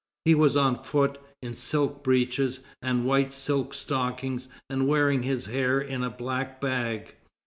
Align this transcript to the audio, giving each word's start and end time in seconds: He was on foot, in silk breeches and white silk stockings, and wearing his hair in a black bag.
He 0.25 0.33
was 0.33 0.57
on 0.57 0.81
foot, 0.81 1.19
in 1.43 1.53
silk 1.53 2.03
breeches 2.03 2.61
and 2.81 3.05
white 3.05 3.31
silk 3.31 3.71
stockings, 3.71 4.47
and 4.67 4.87
wearing 4.87 5.21
his 5.21 5.45
hair 5.45 5.79
in 5.79 6.03
a 6.03 6.09
black 6.09 6.59
bag. 6.59 7.13